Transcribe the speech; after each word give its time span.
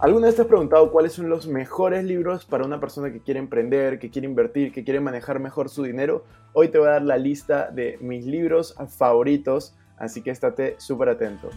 ¿Alguna 0.00 0.26
vez 0.26 0.36
te 0.36 0.42
has 0.42 0.46
preguntado 0.46 0.92
cuáles 0.92 1.12
son 1.12 1.28
los 1.28 1.48
mejores 1.48 2.04
libros 2.04 2.44
para 2.44 2.64
una 2.64 2.78
persona 2.78 3.12
que 3.12 3.18
quiere 3.18 3.40
emprender, 3.40 3.98
que 3.98 4.10
quiere 4.10 4.28
invertir, 4.28 4.70
que 4.70 4.84
quiere 4.84 5.00
manejar 5.00 5.40
mejor 5.40 5.68
su 5.68 5.82
dinero? 5.82 6.24
Hoy 6.52 6.68
te 6.68 6.78
voy 6.78 6.86
a 6.86 6.92
dar 6.92 7.02
la 7.02 7.16
lista 7.16 7.68
de 7.72 7.98
mis 8.00 8.24
libros 8.24 8.76
favoritos, 8.96 9.74
así 9.96 10.22
que 10.22 10.30
estate 10.30 10.76
súper 10.78 11.08
atento. 11.08 11.50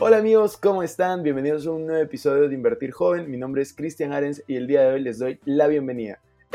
Hola 0.00 0.16
amigos, 0.16 0.56
¿cómo 0.56 0.82
están? 0.82 1.22
Bienvenidos 1.22 1.68
a 1.68 1.70
un 1.70 1.86
nuevo 1.86 2.02
episodio 2.02 2.48
de 2.48 2.54
Invertir 2.56 2.90
Joven. 2.90 3.30
Mi 3.30 3.36
nombre 3.36 3.62
es 3.62 3.72
Cristian 3.72 4.12
Arens 4.12 4.42
y 4.48 4.56
el 4.56 4.66
día 4.66 4.82
de 4.82 4.94
hoy 4.94 5.02
les 5.02 5.20
doy 5.20 5.38
la 5.44 5.68
bienvenida. 5.68 6.18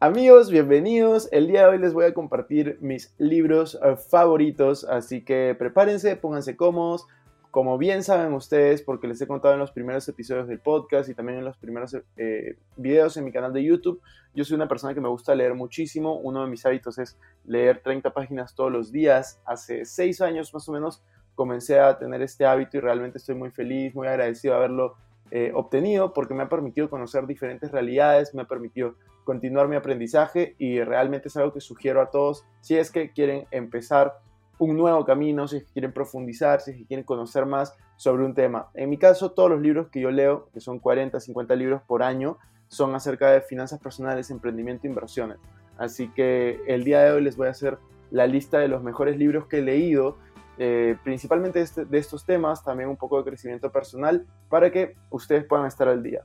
Amigos, 0.00 0.48
bienvenidos. 0.48 1.28
El 1.32 1.48
día 1.48 1.62
de 1.62 1.70
hoy 1.70 1.78
les 1.78 1.92
voy 1.92 2.04
a 2.04 2.14
compartir 2.14 2.78
mis 2.80 3.12
libros 3.18 3.76
eh, 3.82 3.96
favoritos, 3.96 4.84
así 4.84 5.24
que 5.24 5.56
prepárense, 5.58 6.14
pónganse 6.14 6.54
cómodos. 6.54 7.04
Como 7.50 7.78
bien 7.78 8.04
saben 8.04 8.32
ustedes, 8.32 8.80
porque 8.80 9.08
les 9.08 9.20
he 9.20 9.26
contado 9.26 9.54
en 9.54 9.58
los 9.58 9.72
primeros 9.72 10.08
episodios 10.08 10.46
del 10.46 10.60
podcast 10.60 11.08
y 11.08 11.14
también 11.14 11.38
en 11.38 11.44
los 11.44 11.56
primeros 11.56 11.96
eh, 12.16 12.58
videos 12.76 13.16
en 13.16 13.24
mi 13.24 13.32
canal 13.32 13.52
de 13.52 13.64
YouTube, 13.64 14.00
yo 14.34 14.44
soy 14.44 14.54
una 14.54 14.68
persona 14.68 14.94
que 14.94 15.00
me 15.00 15.08
gusta 15.08 15.34
leer 15.34 15.54
muchísimo. 15.54 16.20
Uno 16.20 16.44
de 16.44 16.50
mis 16.50 16.64
hábitos 16.64 16.96
es 17.00 17.18
leer 17.44 17.80
30 17.82 18.14
páginas 18.14 18.54
todos 18.54 18.70
los 18.70 18.92
días. 18.92 19.40
Hace 19.44 19.84
6 19.84 20.20
años 20.20 20.54
más 20.54 20.68
o 20.68 20.72
menos 20.72 21.02
comencé 21.34 21.80
a 21.80 21.98
tener 21.98 22.22
este 22.22 22.46
hábito 22.46 22.76
y 22.76 22.80
realmente 22.80 23.18
estoy 23.18 23.34
muy 23.34 23.50
feliz, 23.50 23.92
muy 23.96 24.06
agradecido 24.06 24.54
de 24.54 24.58
haberlo 24.58 24.94
eh, 25.30 25.52
obtenido 25.54 26.12
porque 26.12 26.34
me 26.34 26.42
ha 26.42 26.48
permitido 26.48 26.88
conocer 26.88 27.26
diferentes 27.26 27.70
realidades, 27.70 28.34
me 28.34 28.42
ha 28.42 28.46
permitido 28.46 28.94
continuar 29.24 29.68
mi 29.68 29.76
aprendizaje 29.76 30.54
y 30.58 30.80
realmente 30.82 31.28
es 31.28 31.36
algo 31.36 31.52
que 31.52 31.60
sugiero 31.60 32.00
a 32.00 32.10
todos 32.10 32.46
si 32.60 32.76
es 32.76 32.90
que 32.90 33.12
quieren 33.12 33.46
empezar 33.50 34.14
un 34.58 34.76
nuevo 34.76 35.04
camino, 35.04 35.46
si 35.46 35.58
es 35.58 35.64
que 35.64 35.72
quieren 35.72 35.92
profundizar, 35.92 36.60
si 36.60 36.70
es 36.72 36.76
que 36.78 36.86
quieren 36.86 37.04
conocer 37.04 37.46
más 37.46 37.76
sobre 37.96 38.24
un 38.24 38.34
tema. 38.34 38.70
En 38.74 38.90
mi 38.90 38.96
caso, 38.96 39.32
todos 39.32 39.50
los 39.50 39.60
libros 39.60 39.88
que 39.88 40.00
yo 40.00 40.10
leo, 40.10 40.48
que 40.52 40.60
son 40.60 40.78
40, 40.78 41.20
50 41.20 41.54
libros 41.56 41.82
por 41.82 42.02
año, 42.02 42.38
son 42.68 42.94
acerca 42.94 43.30
de 43.30 43.40
finanzas 43.40 43.80
personales, 43.80 44.30
emprendimiento 44.30 44.86
e 44.86 44.90
inversiones. 44.90 45.38
Así 45.76 46.08
que 46.08 46.60
el 46.66 46.84
día 46.84 47.02
de 47.02 47.12
hoy 47.12 47.22
les 47.22 47.36
voy 47.36 47.48
a 47.48 47.50
hacer 47.50 47.78
la 48.10 48.26
lista 48.26 48.58
de 48.58 48.68
los 48.68 48.82
mejores 48.82 49.16
libros 49.16 49.46
que 49.46 49.58
he 49.58 49.62
leído, 49.62 50.16
eh, 50.58 50.96
principalmente 51.04 51.60
este, 51.60 51.84
de 51.84 51.98
estos 51.98 52.24
temas, 52.24 52.64
también 52.64 52.88
un 52.88 52.96
poco 52.96 53.18
de 53.18 53.24
crecimiento 53.24 53.70
personal, 53.70 54.26
para 54.48 54.72
que 54.72 54.96
ustedes 55.10 55.44
puedan 55.44 55.66
estar 55.66 55.88
al 55.88 56.02
día. 56.02 56.22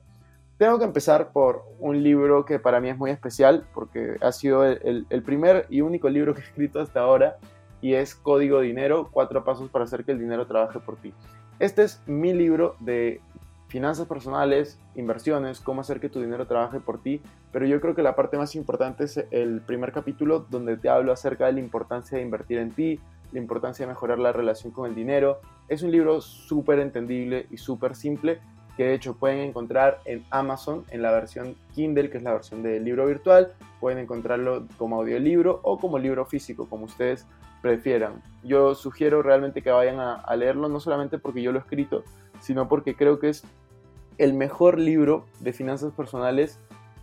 Tengo 0.57 0.79
que 0.79 0.85
empezar 0.85 1.31
por 1.31 1.63
un 1.79 2.01
libro 2.01 2.45
que 2.45 2.59
para 2.59 2.79
mí 2.79 2.89
es 2.89 2.97
muy 2.97 3.11
especial 3.11 3.65
porque 3.73 4.17
ha 4.21 4.31
sido 4.31 4.63
el, 4.63 5.05
primer 5.25 5.65
y 5.69 5.81
único 5.81 6.09
libro 6.09 6.33
que 6.33 6.41
he 6.41 6.43
escrito 6.43 6.79
hasta 6.79 7.01
ahora 7.01 7.37
y 7.81 7.95
es 7.95 8.15
Código 8.15 8.61
Dinero, 8.61 9.09
cuatro 9.11 9.43
pasos 9.43 9.69
para 9.69 9.85
hacer 9.85 10.05
que 10.05 10.11
el 10.13 10.19
dinero 10.19 10.47
trabaje 10.47 10.79
por 10.79 10.95
ti. 10.95 11.13
Este 11.59 11.83
es 11.83 12.01
mi 12.05 12.33
libro 12.33 12.75
de 12.79 13.19
finanzas 13.67 14.07
personales, 14.07 14.79
inversiones, 14.95 15.59
cómo 15.59 15.81
hacer 15.81 15.99
que 15.99 16.07
tu 16.07 16.21
dinero 16.21 16.45
trabaje 16.45 16.79
por 16.79 17.01
ti, 17.01 17.21
pero 17.51 17.65
yo 17.65 17.81
creo 17.81 17.95
que 17.95 18.03
la 18.03 18.15
parte 18.15 18.37
más 18.37 18.55
importante 18.55 19.05
es 19.05 19.17
el 19.31 19.61
primer 19.61 19.91
capítulo 19.91 20.45
donde 20.49 20.77
te 20.77 20.89
hablo 20.89 21.11
acerca 21.11 21.47
de 21.47 21.53
la 21.53 21.59
importancia 21.59 22.17
de 22.17 22.23
invertir 22.23 22.59
en 22.59 22.71
ti, 22.71 22.99
la 23.33 23.39
importancia 23.39 23.85
de 23.85 23.91
mejorar 23.91 24.19
la 24.19 24.31
relación 24.31 24.71
con 24.71 24.89
el 24.89 24.95
dinero. 24.95 25.41
Es 25.67 25.81
un 25.83 25.91
libro 25.91 26.21
súper 26.21 26.79
entendible 26.79 27.47
y 27.49 27.57
súper 27.57 27.95
simple 27.95 28.39
que 28.77 28.85
de 28.85 28.93
hecho 28.95 29.15
pueden 29.15 29.39
encontrar 29.39 29.99
en 30.05 30.23
Amazon 30.31 30.83
en 30.89 31.01
la 31.01 31.11
versión 31.11 31.55
Kindle, 31.75 32.09
que 32.09 32.17
es 32.17 32.23
la 32.23 32.33
versión 32.33 32.63
del 32.63 32.83
libro 32.83 33.05
virtual. 33.05 33.53
Pueden 33.79 33.99
encontrarlo 33.99 34.67
como 34.77 34.97
audiolibro 34.97 35.59
o 35.63 35.77
como 35.77 35.99
libro 35.99 36.25
físico, 36.25 36.67
como 36.69 36.85
ustedes 36.85 37.27
prefieran. 37.61 38.21
Yo 38.43 38.75
sugiero 38.75 39.21
realmente 39.21 39.61
que 39.61 39.71
vayan 39.71 39.99
a, 39.99 40.35
leerlo, 40.35 40.69
no 40.69 40.79
solamente 40.79 41.17
porque 41.17 41.41
yo 41.41 41.51
lo 41.51 41.59
he 41.59 41.61
escrito, 41.61 42.03
sino 42.39 42.67
porque 42.67 42.95
creo 42.95 43.19
que 43.19 43.29
es 43.29 43.43
el 44.17 44.33
mejor 44.33 44.79
libro 44.79 45.25
de 45.39 45.53
finanzas 45.53 45.93
personales 45.93 46.59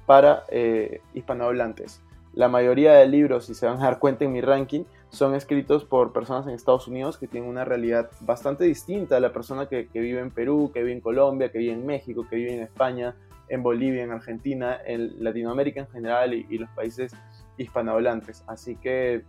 para 0.06 0.44
eh, 0.48 1.00
hispanohablantes. 1.14 2.02
La 2.32 2.48
mayoría 2.48 2.92
de 2.94 3.06
libros, 3.06 3.46
si 3.46 3.54
se 3.54 3.66
van 3.66 3.78
a 3.78 3.84
dar 3.84 3.98
cuenta 3.98 4.24
en 4.24 4.32
mi 4.32 4.40
ranking, 4.40 4.84
son 5.10 5.34
escritos 5.34 5.84
por 5.84 6.12
personas 6.12 6.46
en 6.46 6.54
Estados 6.54 6.86
Unidos 6.86 7.18
que 7.18 7.26
tienen 7.26 7.50
una 7.50 7.64
realidad 7.64 8.10
bastante 8.20 8.64
distinta 8.64 9.16
a 9.16 9.20
la 9.20 9.32
persona 9.32 9.68
que, 9.68 9.88
vive 9.92 10.20
en 10.20 10.30
Perú, 10.30 10.70
que 10.72 10.80
vive 10.80 10.92
en 10.92 11.00
Colombia, 11.00 11.50
que 11.50 11.58
vive 11.58 11.72
en 11.72 11.84
México, 11.84 12.26
que 12.30 12.36
vive 12.36 12.54
en 12.54 12.62
España, 12.62 13.16
en 13.48 13.62
Bolivia, 13.62 14.04
en 14.04 14.12
Argentina, 14.12 14.78
en 14.86 15.22
Latinoamérica 15.22 15.80
en 15.80 15.88
general 15.88 16.32
y, 16.32 16.58
los 16.58 16.70
países 16.70 17.12
hispanohablantes. 17.56 18.44
Así 18.46 18.76
que 18.76 19.24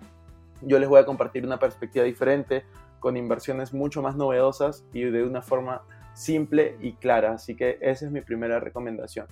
yo 0.62 0.78
les 0.78 0.88
voy 0.88 1.00
a 1.00 1.06
compartir 1.06 1.46
una 1.46 1.58
perspectiva 1.58 2.06
diferente, 2.06 2.64
con 3.00 3.18
inversiones 3.18 3.74
mucho 3.74 4.04
más 4.04 4.16
novedosas 4.16 4.86
y 4.94 5.02
de 5.02 5.24
una 5.24 5.42
forma 5.42 5.82
simple 6.14 6.78
y 6.80 6.94
clara. 6.94 7.34
Así 7.34 7.56
que 7.56 7.80
esa 7.82 8.06
es 8.06 8.12
mi 8.12 8.22
primera 8.22 8.60
recomendación. 8.60 9.26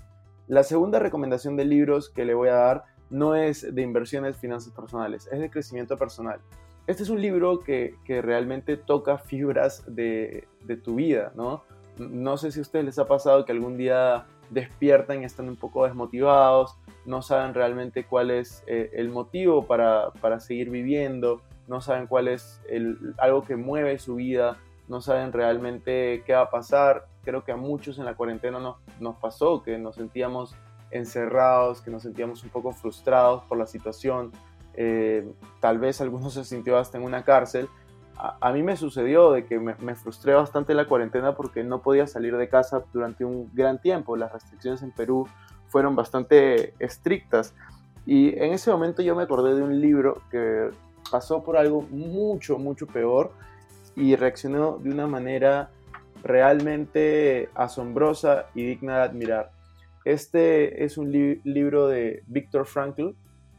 La 0.48 0.64
segunda 0.64 0.98
recomendación 0.98 1.56
de 1.56 1.66
libros 1.66 2.10
que 2.10 2.26
le 2.26 2.34
voy 2.34 2.50
a 2.50 2.56
dar 2.56 2.84
no 3.09 3.36
es 3.36 3.74
de 3.74 3.81
inversiones, 3.81 4.38
finanzas 4.38 4.74
personales, 4.74 5.28
es 5.31 5.40
de 5.40 5.50
crecimiento 5.50 5.97
personal. 5.97 6.40
Este 6.88 7.03
es 7.03 7.09
un 7.09 7.22
libro 7.22 7.59
que, 7.59 7.96
realmente 8.08 8.75
toca 8.78 9.18
fibras 9.18 9.84
de, 9.88 10.47
tu 10.84 10.96
vida, 10.96 11.31
¿no? 11.36 11.64
No 11.98 12.38
sé 12.38 12.52
si 12.52 12.59
a 12.59 12.62
ustedes 12.62 12.86
les 12.86 13.00
ha 13.00 13.08
pasado 13.08 13.46
que 13.46 13.52
algún 13.52 13.78
día 13.78 14.25
despiertan 14.50 15.22
y 15.22 15.25
están 15.25 15.50
un 15.50 15.56
poco 15.56 15.86
desmotivados, 15.86 16.78
no 17.06 17.22
saben 17.22 17.53
realmente 17.53 18.06
cuál 18.06 18.31
es 18.31 18.64
eh, 18.66 18.90
el 18.94 19.09
motivo 19.09 19.68
para, 19.68 20.40
seguir 20.40 20.69
viviendo, 20.72 21.42
no 21.68 21.81
saben 21.81 22.08
cuál 22.08 22.28
es 22.28 22.62
el, 22.68 23.14
algo 23.18 23.44
que 23.44 23.56
mueve 23.56 24.00
su 24.00 24.16
vida, 24.16 24.58
no 24.88 25.02
saben 25.02 25.31
realmente 25.31 26.24
qué 26.25 26.34
va 26.34 26.42
a 26.42 26.50
pasar. 26.50 27.06
Creo 27.24 27.44
que 27.44 27.52
a 27.52 27.58
muchos 27.58 28.00
en 28.00 28.06
la 28.06 28.16
cuarentena 28.16 28.59
nos, 28.59 28.78
nos 29.00 29.16
pasó 29.18 29.62
que 29.62 29.78
nos 29.78 29.96
sentíamos 29.96 30.56
encerrados, 30.91 31.81
que 31.81 31.91
nos 31.91 32.03
sentíamos 32.03 32.44
un 32.44 32.50
poco 32.50 32.72
frustrados 32.72 33.44
por 33.45 33.57
la 33.57 33.67
situación. 33.67 34.31
Eh, 34.73 35.29
tal 35.59 35.79
vez 35.79 36.01
algunos 36.01 36.33
se 36.35 36.44
sintió 36.44 36.77
hasta 36.77 36.97
en 36.97 37.03
una 37.03 37.23
cárcel. 37.23 37.67
A, 38.22 38.51
mí 38.51 38.63
me 38.63 38.75
sucedió 38.75 39.31
de 39.31 39.45
que 39.45 39.59
me, 39.59 39.95
frustré 39.95 40.33
bastante 40.33 40.73
la 40.73 40.85
cuarentena 40.88 41.35
porque 41.35 41.63
no 41.63 41.81
podía 41.81 42.05
salir 42.05 42.35
de 42.35 42.50
casa 42.50 42.83
durante 42.91 43.23
un 43.23 43.50
gran 43.53 43.79
tiempo. 43.79 44.17
Las 44.17 44.33
restricciones 44.33 44.83
en 44.83 44.91
Perú 44.91 45.25
fueron 45.69 45.95
bastante 45.95 46.73
estrictas. 46.79 47.56
Y 48.06 48.38
en 48.38 48.51
ese 48.51 48.71
momento 48.71 49.01
yo 49.01 49.16
me 49.16 49.23
acordé 49.23 49.56
de 49.56 49.61
un 49.61 49.79
libro 49.79 50.21
que 50.29 50.69
pasó 51.09 51.44
por 51.44 51.56
algo 51.56 51.81
mucho, 51.81 52.57
mucho 52.57 52.88
peor 52.88 53.31
y 53.95 54.17
reaccionó 54.17 54.79
de 54.79 54.91
una 54.91 55.07
manera 55.07 55.69
realmente 56.21 57.50
asombrosa 57.56 58.47
y 58.53 58.65
digna 58.65 58.97
de 58.97 59.03
admirar. 59.03 59.51
Este 60.09 60.85
es 60.85 60.97
un 60.97 61.11
libro 61.11 61.88
de 61.88 62.23
Viktor 62.25 62.65
Frankl, 62.65 63.09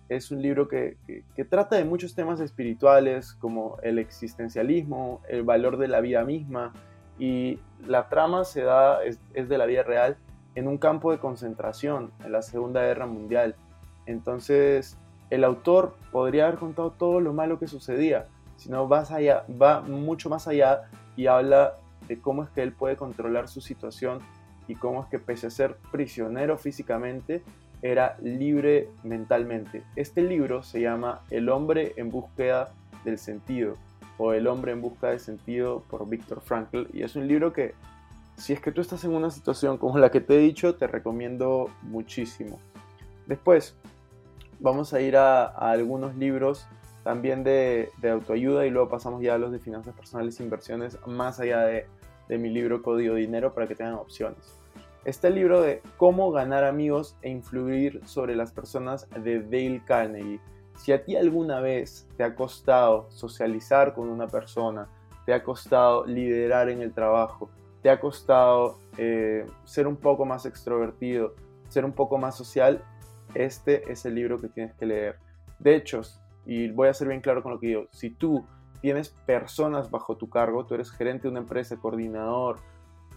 es 0.09 0.33
un 0.33 0.43
libro 0.43 0.67
que, 0.67 0.97
trata 1.49 1.77
de 1.77 1.85
muchos 1.85 2.17
temas 2.17 2.41
espirituales 2.41 3.35
como 3.35 3.79
el 3.85 4.01
existencialismo, 4.01 5.23
el 5.29 5.45
valor 5.45 5.77
de 5.77 5.87
la 5.87 6.01
vida 6.01 6.25
misma 6.25 6.73
y 7.21 7.61
la 7.87 8.09
trama 8.09 8.43
se 8.45 8.63
da, 8.63 9.01
es, 9.05 9.21
de 9.33 9.59
la 9.59 9.65
vida 9.67 9.85
real, 9.85 10.17
en 10.57 10.67
un 10.67 10.77
campo 10.77 11.13
de 11.13 11.19
concentración 11.19 12.11
en 12.25 12.33
la 12.33 12.43
Segunda 12.43 12.83
Guerra 12.83 13.07
Mundial. 13.07 13.55
Entonces 14.07 14.99
el 15.31 15.45
autor 15.45 15.95
podría 16.11 16.49
haber 16.49 16.59
contado 16.59 16.91
todo 16.91 17.21
lo 17.21 17.33
malo 17.33 17.61
que 17.61 17.69
sucedía, 17.69 18.27
sino 18.57 18.89
va, 18.89 19.03
allá, 19.09 19.45
va 19.49 19.83
mucho 19.83 20.29
más 20.29 20.49
allá 20.49 20.91
y 21.15 21.29
habla 21.29 21.77
de 22.09 22.21
cómo 22.21 22.43
es 22.43 22.51
que 22.51 22.65
él 22.65 22.73
puede 22.73 22.97
controlar 22.97 23.47
su 23.47 23.61
situación 23.61 24.19
y 24.71 24.77
cómo 24.77 25.03
es 25.03 25.09
que 25.09 25.19
pese 25.19 25.49
a 25.49 25.51
ser 25.51 25.77
prisionero 25.91 26.57
físicamente, 26.57 27.43
era 27.83 28.17
libre 28.23 28.89
mentalmente. 29.03 29.83
Este 29.97 30.23
libro 30.23 30.63
se 30.63 30.81
llama 30.81 31.23
El 31.29 31.49
hombre 31.49 31.93
en 31.97 32.11
búsqueda 32.11 32.73
del 33.05 33.19
sentido 33.19 33.75
o 34.17 34.33
El 34.33 34.47
hombre 34.47 34.71
en 34.71 34.81
busca 34.81 35.09
de 35.09 35.19
sentido 35.19 35.83
por 35.91 36.09
Viktor 36.09 36.41
Frankl 36.41 36.87
y 36.93 37.03
es 37.03 37.17
un 37.17 37.27
libro 37.27 37.53
que 37.53 37.75
si 38.37 38.53
es 38.53 38.61
que 38.61 38.71
tú 38.71 38.81
estás 38.81 39.03
en 39.03 39.13
una 39.13 39.31
situación 39.31 39.77
como 39.77 39.99
la 39.99 40.11
que 40.11 40.21
te 40.21 40.35
he 40.35 40.39
dicho, 40.39 40.77
te 40.77 40.87
recomiendo 40.87 41.69
muchísimo. 41.83 42.61
Después, 43.27 43.77
vamos 44.61 44.95
a 44.95 45.01
ir 45.01 45.17
a, 45.17 45.47
algunos 45.47 46.15
libros 46.15 46.67
también 47.03 47.43
de, 47.43 47.91
autoayuda 48.09 48.67
y 48.67 48.71
luego 48.71 48.89
pasamos 48.89 49.21
ya 49.21 49.35
a 49.35 49.39
los 49.39 49.51
de 49.51 49.59
finanzas 49.59 49.95
personales 49.97 50.39
e 50.39 50.45
inversiones, 50.45 50.97
más 51.07 51.41
allá 51.41 51.63
de, 51.63 51.87
de 52.29 52.39
mi 52.39 52.51
libro 52.51 52.83
Código 52.83 53.17
Dinero 53.17 53.53
para 53.53 53.67
que 53.67 53.75
tengan 53.75 53.95
opciones. 53.95 54.60
Está 55.05 55.29
el 55.29 55.37
libro 55.37 55.63
de 55.63 55.81
Cómo 55.97 56.31
ganar 56.31 56.63
amigos 56.63 57.17
e 57.23 57.31
influir 57.31 58.03
sobre 58.05 58.37
las 58.37 58.53
personas 58.53 59.09
de 59.11 59.41
Dale 59.41 59.83
Carnegie. 59.87 60.41
Si 60.77 60.93
a 60.93 61.03
ti 61.03 61.17
alguna 61.17 61.61
vez 61.61 62.07
te 62.19 62.23
ha 62.23 62.35
costado 62.35 63.11
socializar 63.11 63.95
con 63.95 64.11
una 64.11 64.27
persona, 64.27 64.89
te 65.25 65.33
ha 65.33 65.43
costado 65.43 66.05
liderar 66.05 66.69
en 66.69 66.83
el 66.83 66.93
trabajo, 66.93 67.49
te 67.83 67.89
ha 67.89 67.99
costado 67.99 68.79
eh, 68.99 69.47
ser 69.65 69.87
un 69.87 69.97
poco 69.97 70.27
más 70.27 70.45
extrovertido, 70.45 71.35
ser 71.71 71.87
un 71.87 71.93
poco 71.93 72.19
más 72.19 72.37
social, 72.37 72.85
este 73.35 73.91
es 73.91 74.05
el 74.05 74.15
libro 74.15 74.39
que 74.39 74.49
tienes 74.49 74.75
que 74.75 74.85
leer. 74.85 75.19
De 75.59 75.77
hecho, 75.77 76.03
y 76.45 76.71
voy 76.73 76.89
a 76.89 76.95
ser 76.95 77.09
bien 77.09 77.23
claro 77.23 77.43
con 77.43 77.53
lo 77.53 77.59
que 77.59 77.69
digo, 77.69 77.87
si 77.91 78.11
tú 78.11 78.45
tienes 78.83 79.09
personas 79.09 79.91
bajo 79.91 80.19
tu 80.19 80.29
cargo, 80.29 80.67
tú 80.67 80.75
eres 80.75 80.91
gerente 80.91 81.23
de 81.23 81.31
una 81.31 81.41
empresa, 81.41 81.79
coordinador, 81.79 82.59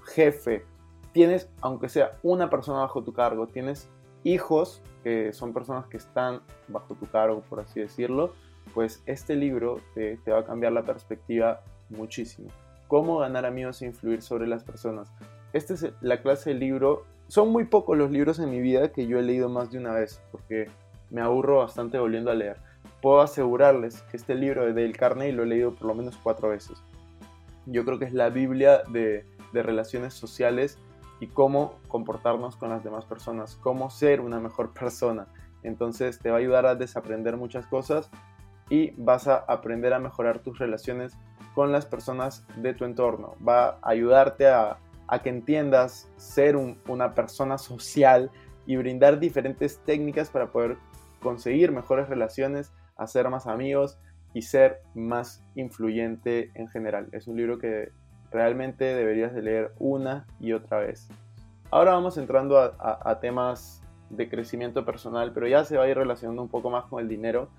jefe, 0.06 0.65
tienes, 1.13 1.50
aunque 1.62 1.88
sea 1.88 2.12
una 2.24 2.50
persona 2.50 2.80
bajo 2.80 3.04
tu 3.04 3.13
cargo, 3.13 3.48
tienes 3.48 3.88
hijos, 4.24 4.81
que 5.04 5.31
son 5.33 5.54
personas 5.54 5.86
que 5.88 5.98
están 5.98 6.42
bajo 6.68 6.95
tu 6.95 7.06
cargo, 7.07 7.42
por 7.50 7.60
así 7.60 7.80
decirlo, 7.80 8.33
pues 8.74 9.04
este 9.06 9.36
libro 9.36 9.80
te, 9.94 10.18
va 10.30 10.39
a 10.39 10.45
cambiar 10.45 10.74
la 10.74 10.83
perspectiva 10.83 11.62
muchísimo. 11.89 12.50
Cómo 12.88 13.19
ganar 13.19 13.45
amigos 13.45 13.81
e 13.81 13.86
influir 13.86 14.21
sobre 14.21 14.48
las 14.48 14.63
personas. 14.63 15.12
Esta 15.51 15.74
es 15.74 15.94
la 16.01 16.21
clase 16.21 16.51
de 16.51 16.60
libro. 16.60 17.06
Son 17.27 17.50
muy 17.50 17.66
pocos 17.66 17.98
los 17.98 18.12
libros 18.12 18.39
en 18.39 18.50
mi 18.50 18.62
vida 18.62 18.92
que 18.92 19.07
yo 19.07 19.19
he 19.19 19.24
leído 19.24 19.50
más 19.50 19.71
de 19.71 19.77
una 19.77 19.94
vez, 19.94 20.21
porque 20.31 20.69
me 21.09 21.21
aburro 21.21 21.59
bastante 21.59 22.00
volviendo 22.00 22.31
a 22.31 22.36
leer. 22.36 22.57
Puedo 23.01 23.21
asegurarles 23.21 24.01
que 24.04 24.18
este 24.18 24.36
libro 24.36 24.66
de 24.66 24.74
Dale 24.74 24.94
Carnegie 24.94 25.33
lo 25.33 25.44
he 25.44 25.48
leído 25.48 25.75
por 25.75 25.88
lo 25.88 25.95
menos 25.95 26.18
cuatro 26.21 26.50
veces. 26.50 26.81
Yo 27.66 27.86
creo 27.86 28.00
que 28.00 28.06
es 28.06 28.13
la 28.13 28.30
Biblia 28.30 28.81
de, 28.89 29.25
de 29.51 29.63
relaciones 29.63 30.13
sociales 30.13 30.80
y 31.19 31.27
cómo 31.27 31.80
comportarnos 31.88 32.56
con 32.56 32.69
las 32.69 32.83
demás 32.83 33.06
personas, 33.06 33.56
cómo 33.56 33.89
ser 33.89 34.21
una 34.21 34.39
mejor 34.39 34.74
persona. 34.74 35.27
Entonces 35.63 36.19
te 36.19 36.30
va 36.30 36.36
a 36.36 36.39
ayudar 36.39 36.65
a 36.65 36.75
desaprender 36.75 37.38
muchas 37.38 37.65
cosas 37.68 38.10
y 38.69 38.92
vas 38.98 39.27
a 39.27 39.38
aprender 39.38 39.94
a 39.94 40.00
mejorar 40.00 40.39
tus 40.39 40.60
relaciones 40.60 41.18
con 41.54 41.71
las 41.71 41.86
personas 41.86 42.45
de 42.57 42.74
tu 42.74 42.86
entorno. 42.86 43.36
Va 43.45 43.69
a 43.69 43.80
ayudarte 43.83 44.48
a, 44.48 44.77
que 45.21 45.30
entiendas 45.30 46.10
ser 46.18 46.56
una 46.56 47.13
persona 47.13 47.59
social 47.59 48.31
y 48.66 48.77
brindar 48.77 49.19
diferentes 49.19 49.77
técnicas 49.86 50.31
para 50.31 50.51
poder 50.51 50.77
conseguir 51.21 51.71
mejores 51.71 52.09
relaciones, 52.09 52.74
hacer 52.98 53.30
más 53.30 53.45
amigos 53.45 54.00
y 54.33 54.42
ser 54.42 54.81
más 54.95 55.45
influyente 55.54 56.50
en 56.56 56.68
general. 56.68 57.09
Es 57.12 57.27
un 57.27 57.38
libro 57.38 57.59
que 57.59 57.92
realmente 58.33 58.83
deberías 58.83 59.33
de 59.33 59.44
leer 59.44 59.71
una 59.80 60.25
y 60.39 60.53
otra 60.53 60.80
vez. 60.80 61.07
Ahora 61.71 61.94
vamos 61.94 62.18
entrando 62.18 62.59
a, 62.59 63.19
temas 63.19 63.81
de 64.09 64.30
crecimiento 64.30 64.85
personal, 64.85 65.31
pero 65.33 65.47
ya 65.47 65.63
se 65.63 65.77
va 65.77 65.85
a 65.85 65.88
ir 65.88 65.97
relacionando 65.97 66.41
un 66.41 66.50
poco 66.50 66.69
más 66.69 66.85
con 66.85 67.01
el 67.01 67.07
dinero. 67.07 67.50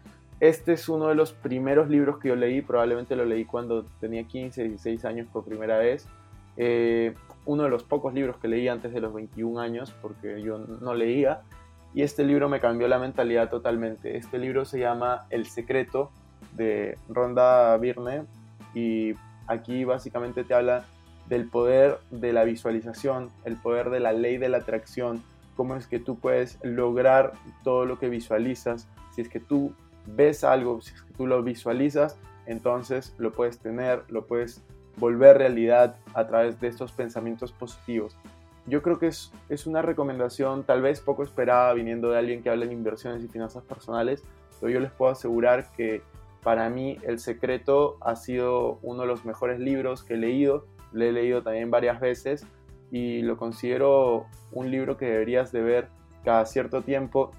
Este 0.41 0.73
es 0.73 0.89
uno 0.89 1.09
de 1.09 1.15
los 1.15 1.33
primeros 1.33 1.89
libros 1.89 2.19
que 2.19 2.29
yo 2.29 2.37
leí, 2.37 2.61
probablemente 2.61 3.17
lo 3.17 3.25
leí 3.25 3.45
cuando 3.45 3.85
tenía 4.01 4.25
15, 4.25 4.65
16 4.65 5.05
años 5.05 5.29
por 5.33 5.45
primera 5.45 5.79
vez. 5.79 6.07
Eh, 6.57 7.15
uno 7.47 7.65
de 7.65 7.71
los 7.71 7.83
pocos 7.83 8.15
libros 8.15 8.37
que 8.37 8.49
leí 8.49 8.69
antes 8.69 8.93
de 8.93 9.01
los 9.01 9.13
21 9.13 9.61
años, 9.61 9.93
porque 10.01 10.43
yo 10.43 10.59
no 10.59 10.95
leía. 10.95 11.43
Y 11.93 12.03
este 12.03 12.25
libro 12.25 12.49
me 12.49 12.61
cambió 12.61 12.89
la 12.89 12.99
mentalidad 12.99 13.49
totalmente. 13.49 14.17
Este 14.17 14.39
libro 14.39 14.65
se 14.65 14.79
llama 14.81 15.27
El 15.31 15.47
Secreto 15.47 16.11
de 16.53 16.99
Ronda 17.09 17.77
Birne 17.79 18.25
y 18.75 19.15
aquí 19.47 19.85
básicamente 19.85 20.45
te 20.45 20.55
habla 20.55 20.85
del 21.29 21.49
poder 21.49 21.99
de 22.11 22.33
la 22.33 22.45
visualización, 22.45 23.31
el 23.45 23.57
poder 23.57 23.91
de 23.91 24.01
la 24.01 24.13
ley 24.13 24.37
de 24.37 24.49
la 24.49 24.59
atracción, 24.59 25.23
cómo 25.57 25.77
es 25.77 25.87
que 25.87 25.99
tú 25.99 26.19
puedes 26.19 26.59
lograr 26.63 27.33
todo 27.63 27.87
lo 27.87 27.99
que 27.99 28.09
visualizas. 28.09 28.89
Si 29.15 29.23
es 29.23 29.29
que 29.29 29.41
tú 29.41 29.73
ves 30.07 30.45
algo, 30.45 30.81
si 30.81 30.95
es 30.95 31.03
que 31.03 31.13
tú 31.15 31.27
lo 31.27 31.43
visualizas, 31.43 32.19
entonces 32.47 33.15
lo 33.19 33.33
puedes 33.33 33.59
tener, 33.59 34.03
lo 34.09 34.27
puedes 34.27 34.63
volver 34.97 35.39
realidad 35.39 35.97
a 36.15 36.27
través 36.27 36.61
de 36.61 36.69
estos 36.69 36.93
pensamientos 36.93 37.53
positivos. 37.53 38.17
Yo 38.67 38.83
creo 38.83 38.99
que 38.99 39.09
es, 39.09 39.33
es 39.49 39.67
una 39.67 39.83
recomendación 39.83 40.65
tal 40.65 40.83
vez 40.83 41.01
poco 41.01 41.23
esperada 41.23 41.73
viniendo 41.75 42.11
de 42.11 42.19
alguien 42.19 42.43
que 42.43 42.51
habla 42.51 42.65
en 42.65 42.73
inversiones 42.73 43.23
y 43.23 43.29
finanzas 43.29 43.63
personales, 43.65 44.23
pero 44.61 44.73
yo 44.73 44.81
les 44.81 44.93
puedo 44.93 45.13
asegurar 45.13 45.71
que 45.77 46.03
para 46.45 46.69
mí 46.69 46.99
El 47.03 47.19
Secreto 47.19 47.97
ha 48.03 48.15
sido 48.17 48.79
uno 48.83 49.03
de 49.03 49.09
los 49.09 49.25
mejores 49.25 49.59
libros 49.59 50.05
que 50.05 50.15
he 50.15 50.19
leído. 50.19 50.67
Lo 50.93 51.05
he 51.05 51.11
leído 51.11 51.43
también 51.43 51.71
varias 51.71 51.99
veces 52.01 52.47
y 52.91 53.23
lo 53.23 53.39
considero 53.39 54.27
un 54.53 54.71
libro 54.71 54.97
que 54.97 55.07
deberías 55.07 55.51
de 55.51 55.63
ver 55.63 55.89
cada 56.23 56.45
cierto 56.45 56.83
tiempo 56.83 57.33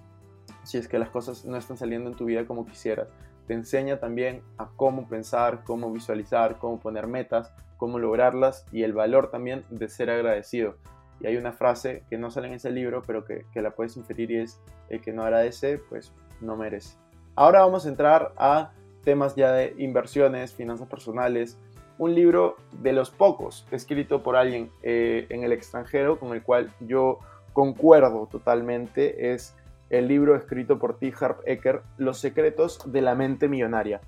si 0.63 0.79
es 0.79 0.87
que 0.87 0.97
las 0.97 1.09
cosas 1.09 1.45
no 1.45 1.55
están 1.55 1.77
saliendo 1.77 2.09
en 2.09 2.15
tu 2.15 2.25
vida 2.25 2.45
como 2.45 2.65
quisieras. 2.65 3.07
Te 3.47 3.53
enseña 3.53 3.99
también 3.99 4.41
a 4.57 4.69
cómo 4.75 5.07
pensar, 5.07 5.63
cómo 5.63 5.91
visualizar, 5.91 6.57
cómo 6.57 6.79
poner 6.79 7.05
metas, 7.05 7.53
cómo 7.77 7.99
lograrlas 7.99 8.65
y 8.71 8.81
el 8.81 8.93
valor 8.93 9.29
también 9.29 9.63
de 9.69 9.87
ser 9.87 10.09
agradecido. 10.09 10.77
Y 11.21 11.27
hay 11.27 11.37
una 11.37 11.53
frase 11.53 12.03
que 12.09 12.17
no 12.17 12.31
sale 12.31 12.47
en 12.47 12.55
ese 12.55 12.71
libro, 12.71 13.03
pero 13.05 13.23
que, 13.23 13.45
que 13.53 13.61
la 13.61 13.71
puedes 13.71 13.95
inferir 13.97 14.31
y 14.31 14.37
es, 14.37 14.59
el 14.89 14.99
que 14.99 15.13
no 15.13 15.23
agradece, 15.23 15.77
pues 15.77 16.11
no 16.41 16.57
merece. 16.57 16.97
Ahora 17.35 17.61
vamos 17.61 17.85
a 17.85 17.89
entrar 17.89 18.33
a 18.37 18.71
temas 19.05 19.35
ya 19.35 19.53
de 19.53 19.73
inversiones, 19.77 20.53
finanzas 20.53 20.89
personales. 20.89 21.57
Un 21.97 22.13
libro 22.13 22.57
de 22.81 22.91
los 22.91 23.09
pocos 23.09 23.65
escrito 23.71 24.21
por 24.21 24.35
alguien 24.35 24.69
eh, 24.83 25.27
en 25.29 25.43
el 25.43 25.53
extranjero 25.53 26.19
con 26.19 26.33
el 26.33 26.43
cual 26.43 26.73
yo 26.81 27.19
concuerdo 27.53 28.27
totalmente 28.29 29.31
es 29.31 29.55
el 29.89 30.09
libro 30.09 30.35
escrito 30.35 30.77
por 30.77 30.97
T. 30.97 31.13
Harp 31.17 31.39
Eker, 31.45 31.83
Los 31.97 32.17
secretos 32.17 32.81
de 32.91 33.01
la 33.01 33.15
mente 33.15 33.47
millonaria. 33.47 34.01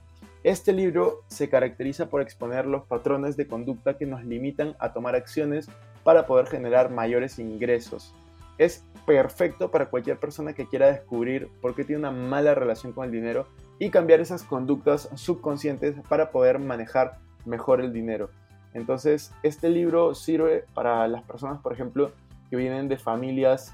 Este 0.44 0.74
libro 0.74 1.24
se 1.28 1.50
caracteriza 1.50 2.10
por 2.10 2.22
exponer 2.22 2.66
los 2.66 2.84
patrones 2.86 3.38
de 3.38 3.48
conducta 3.48 3.98
que 3.98 4.06
nos 4.06 4.24
limitan 4.26 4.76
a 4.80 4.92
tomar 4.92 5.16
acciones 5.16 5.70
para 6.04 6.26
poder 6.26 6.48
generar 6.48 6.90
mayores 6.90 7.40
ingresos. 7.40 8.14
Es 8.58 8.84
perfecto 9.06 9.72
para 9.72 9.86
cualquier 9.86 10.18
persona 10.18 10.54
que 10.54 10.66
quiera 10.66 10.88
descubrir 10.88 11.50
por 11.62 11.76
qué 11.76 11.84
tiene 11.84 12.00
una 12.00 12.12
mala 12.12 12.56
relación 12.56 12.92
con 12.92 13.06
el 13.06 13.12
dinero 13.12 13.48
y 13.80 13.90
cambiar 13.90 14.20
esas 14.20 14.44
conductas 14.44 15.10
subconscientes 15.16 15.96
para 16.08 16.32
poder 16.32 16.60
manejar 16.60 17.18
mejor 17.46 17.82
el 17.82 17.94
dinero. 17.94 18.30
Entonces, 18.74 19.32
este 19.44 19.70
libro 19.70 20.14
sirve 20.14 20.66
para 20.74 21.08
las 21.08 21.24
personas, 21.24 21.62
por 21.62 21.74
ejemplo, 21.74 22.12
que 22.50 22.56
vienen 22.56 22.88
de 22.88 22.98
familias 22.98 23.74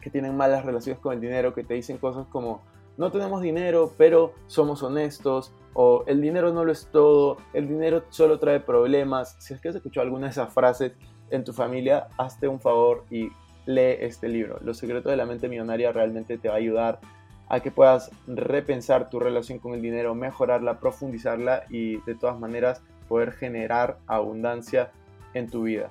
que 0.00 0.10
tienen 0.10 0.36
malas 0.36 0.64
relaciones 0.64 1.00
con 1.00 1.12
el 1.12 1.20
dinero, 1.20 1.54
que 1.54 1.64
te 1.64 1.74
dicen 1.74 1.98
cosas 1.98 2.26
como, 2.28 2.62
no 2.96 3.10
tenemos 3.10 3.42
dinero, 3.42 3.92
pero 3.96 4.32
somos 4.46 4.82
honestos, 4.82 5.52
o 5.74 6.04
el 6.06 6.20
dinero 6.20 6.52
no 6.52 6.64
lo 6.64 6.72
es 6.72 6.88
todo, 6.90 7.38
el 7.52 7.68
dinero 7.68 8.04
solo 8.08 8.38
trae 8.38 8.60
problemas. 8.60 9.36
Si 9.38 9.54
es 9.54 9.60
que 9.60 9.68
has 9.68 9.76
escuchado 9.76 10.04
alguna 10.04 10.26
de 10.26 10.32
esas 10.32 10.52
frases 10.52 10.92
en 11.30 11.44
tu 11.44 11.52
familia, 11.52 12.08
hazte 12.16 12.48
un 12.48 12.60
favor 12.60 13.04
y 13.10 13.28
lee 13.66 13.96
este 14.00 14.28
libro. 14.28 14.58
Los 14.62 14.78
secretos 14.78 15.10
de 15.10 15.16
la 15.16 15.26
mente 15.26 15.48
millonaria 15.48 15.92
realmente 15.92 16.38
te 16.38 16.48
va 16.48 16.54
a 16.54 16.58
ayudar 16.58 17.00
a 17.48 17.60
que 17.60 17.70
puedas 17.70 18.10
repensar 18.26 19.08
tu 19.10 19.18
relación 19.18 19.58
con 19.58 19.74
el 19.74 19.82
dinero, 19.82 20.14
mejorarla, 20.14 20.78
profundizarla 20.78 21.64
y 21.70 21.98
de 22.02 22.14
todas 22.14 22.38
maneras 22.38 22.82
poder 23.08 23.32
generar 23.32 23.98
abundancia 24.06 24.90
en 25.34 25.48
tu 25.48 25.62
vida. 25.62 25.90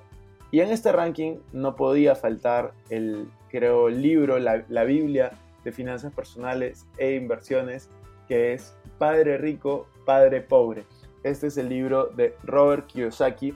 Y 0.50 0.60
en 0.60 0.70
este 0.70 0.92
ranking 0.92 1.38
no 1.52 1.76
podía 1.76 2.14
faltar 2.14 2.72
el, 2.88 3.28
creo, 3.50 3.88
libro, 3.88 4.38
la, 4.38 4.64
la 4.68 4.84
Biblia 4.84 5.32
de 5.64 5.72
finanzas 5.72 6.12
personales 6.12 6.86
e 6.96 7.14
inversiones, 7.16 7.90
que 8.28 8.54
es 8.54 8.74
Padre 8.98 9.36
Rico, 9.36 9.86
Padre 10.06 10.40
Pobre. 10.40 10.84
Este 11.22 11.48
es 11.48 11.58
el 11.58 11.68
libro 11.68 12.06
de 12.06 12.34
Robert 12.44 12.86
Kiyosaki. 12.86 13.54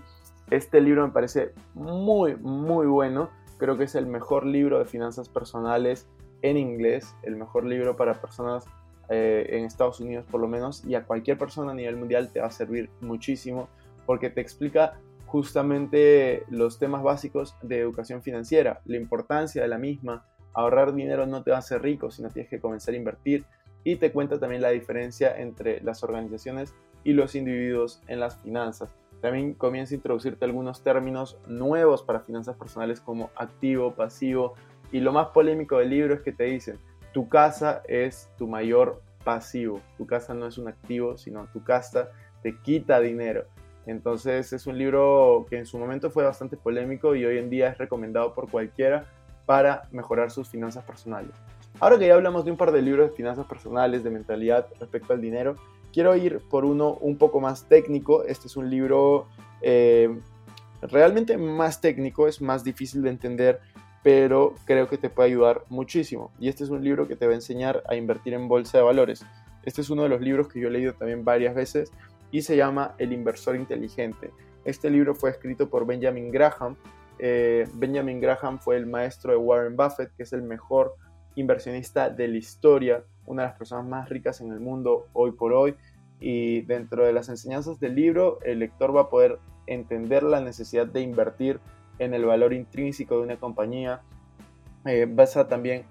Este 0.50 0.80
libro 0.80 1.06
me 1.06 1.12
parece 1.12 1.52
muy, 1.74 2.36
muy 2.36 2.86
bueno. 2.86 3.30
Creo 3.58 3.78
que 3.78 3.84
es 3.84 3.94
el 3.94 4.06
mejor 4.06 4.44
libro 4.44 4.78
de 4.78 4.84
finanzas 4.84 5.28
personales 5.28 6.08
en 6.42 6.56
inglés, 6.56 7.14
el 7.22 7.36
mejor 7.36 7.64
libro 7.64 7.96
para 7.96 8.20
personas 8.20 8.64
eh, 9.08 9.46
en 9.50 9.64
Estados 9.64 10.00
Unidos 10.00 10.24
por 10.30 10.40
lo 10.40 10.48
menos, 10.48 10.84
y 10.84 10.94
a 10.94 11.04
cualquier 11.04 11.38
persona 11.38 11.72
a 11.72 11.74
nivel 11.74 11.96
mundial 11.96 12.30
te 12.32 12.40
va 12.40 12.46
a 12.46 12.50
servir 12.50 12.90
muchísimo 13.00 13.68
porque 14.06 14.30
te 14.30 14.40
explica 14.40 14.98
justamente 15.26 16.44
los 16.50 16.78
temas 16.78 17.02
básicos 17.02 17.56
de 17.62 17.78
educación 17.78 18.22
financiera, 18.22 18.80
la 18.84 18.96
importancia 18.96 19.62
de 19.62 19.68
la 19.68 19.78
misma, 19.78 20.26
ahorrar 20.52 20.92
dinero 20.92 21.26
no 21.26 21.42
te 21.42 21.50
va 21.50 21.56
a 21.56 21.60
hacer 21.60 21.80
rico, 21.80 22.10
sino 22.10 22.28
tienes 22.28 22.50
que 22.50 22.60
comenzar 22.60 22.92
a 22.94 22.98
invertir, 22.98 23.46
y 23.84 23.96
te 23.96 24.12
cuenta 24.12 24.38
también 24.38 24.62
la 24.62 24.70
diferencia 24.70 25.36
entre 25.36 25.80
las 25.80 26.02
organizaciones 26.02 26.74
y 27.04 27.12
los 27.12 27.34
individuos 27.34 28.02
en 28.06 28.20
las 28.20 28.36
finanzas. 28.36 28.90
También 29.20 29.54
comienza 29.54 29.94
a 29.94 29.96
introducirte 29.96 30.44
algunos 30.44 30.82
términos 30.82 31.38
nuevos 31.46 32.02
para 32.02 32.20
finanzas 32.20 32.56
personales 32.56 33.00
como 33.00 33.30
activo, 33.36 33.94
pasivo, 33.94 34.54
y 34.92 35.00
lo 35.00 35.12
más 35.12 35.28
polémico 35.28 35.78
del 35.78 35.90
libro 35.90 36.14
es 36.14 36.20
que 36.20 36.32
te 36.32 36.44
dicen, 36.44 36.78
tu 37.12 37.28
casa 37.28 37.82
es 37.88 38.30
tu 38.38 38.46
mayor 38.46 39.02
pasivo. 39.24 39.80
Tu 39.96 40.06
casa 40.06 40.34
no 40.34 40.46
es 40.46 40.58
un 40.58 40.68
activo, 40.68 41.16
sino 41.16 41.46
tu 41.52 41.64
casa 41.64 42.10
te 42.42 42.58
quita 42.58 43.00
dinero. 43.00 43.44
Entonces 43.86 44.52
es 44.52 44.66
un 44.66 44.78
libro 44.78 45.46
que 45.48 45.58
en 45.58 45.66
su 45.66 45.78
momento 45.78 46.10
fue 46.10 46.24
bastante 46.24 46.56
polémico 46.56 47.14
y 47.16 47.24
hoy 47.24 47.38
en 47.38 47.50
día 47.50 47.70
es 47.70 47.78
recomendado 47.78 48.34
por 48.34 48.50
cualquiera 48.50 49.06
para 49.46 49.88
mejorar 49.90 50.30
sus 50.30 50.48
finanzas 50.48 50.84
personales. 50.84 51.32
Ahora 51.80 51.98
que 51.98 52.06
ya 52.06 52.14
hablamos 52.14 52.44
de 52.44 52.52
un 52.52 52.56
par 52.56 52.70
de 52.70 52.80
libros 52.80 53.10
de 53.10 53.16
finanzas 53.16 53.46
personales, 53.46 54.04
de 54.04 54.10
mentalidad 54.10 54.68
respecto 54.78 55.12
al 55.12 55.20
dinero, 55.20 55.56
quiero 55.92 56.14
ir 56.14 56.40
por 56.48 56.64
uno 56.64 56.94
un 57.00 57.16
poco 57.16 57.40
más 57.40 57.68
técnico. 57.68 58.24
Este 58.24 58.46
es 58.46 58.56
un 58.56 58.70
libro 58.70 59.26
eh, 59.62 60.16
realmente 60.80 61.36
más 61.36 61.80
técnico, 61.80 62.28
es 62.28 62.40
más 62.40 62.62
difícil 62.62 63.02
de 63.02 63.10
entender, 63.10 63.60
pero 64.02 64.54
creo 64.64 64.88
que 64.88 64.98
te 64.98 65.10
puede 65.10 65.28
ayudar 65.28 65.64
muchísimo. 65.68 66.30
Y 66.40 66.48
este 66.48 66.64
es 66.64 66.70
un 66.70 66.82
libro 66.82 67.06
que 67.06 67.16
te 67.16 67.26
va 67.26 67.32
a 67.32 67.36
enseñar 67.36 67.82
a 67.88 67.94
invertir 67.94 68.34
en 68.34 68.48
bolsa 68.48 68.78
de 68.78 68.84
valores. 68.84 69.24
Este 69.64 69.80
es 69.80 69.90
uno 69.90 70.02
de 70.02 70.08
los 70.08 70.20
libros 70.20 70.48
que 70.48 70.60
yo 70.60 70.68
he 70.68 70.70
leído 70.70 70.94
también 70.94 71.24
varias 71.24 71.54
veces 71.54 71.92
y 72.32 72.42
se 72.42 72.56
llama 72.56 72.94
El 72.98 73.12
inversor 73.12 73.54
inteligente. 73.54 74.30
Este 74.64 74.90
libro 74.90 75.14
fue 75.14 75.30
escrito 75.30 75.68
por 75.68 75.86
Benjamin 75.86 76.32
Graham. 76.32 76.76
Eh, 77.18 77.68
Benjamin 77.74 78.20
Graham 78.20 78.58
fue 78.58 78.76
el 78.76 78.86
maestro 78.86 79.32
de 79.32 79.38
Warren 79.38 79.76
Buffett, 79.76 80.10
que 80.16 80.24
es 80.24 80.32
el 80.32 80.42
mejor 80.42 80.96
inversionista 81.36 82.10
de 82.10 82.28
la 82.28 82.36
historia, 82.38 83.04
una 83.26 83.42
de 83.42 83.48
las 83.48 83.58
personas 83.58 83.86
más 83.86 84.08
ricas 84.08 84.40
en 84.40 84.50
el 84.50 84.60
mundo 84.60 85.06
hoy 85.12 85.32
por 85.32 85.52
hoy. 85.52 85.76
Y 86.18 86.62
dentro 86.62 87.04
de 87.04 87.12
las 87.12 87.28
enseñanzas 87.28 87.78
del 87.78 87.94
libro, 87.94 88.40
el 88.42 88.60
lector 88.60 88.96
va 88.96 89.02
a 89.02 89.08
poder 89.10 89.38
entender 89.66 90.22
la 90.22 90.40
necesidad 90.40 90.86
de 90.86 91.00
invertir 91.00 91.60
en 92.04 92.14
el 92.14 92.24
valor 92.24 92.52
intrínseco 92.52 93.18
de 93.18 93.22
una 93.22 93.36
compañía. 93.36 94.00
Eh, 94.84 95.06
vas 95.08 95.36
a 95.36 95.48
también 95.48 95.84